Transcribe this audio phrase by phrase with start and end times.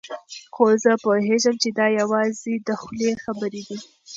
[0.53, 3.77] خو زه پوهېږم چې دا یوازې د خولې خبرې دي.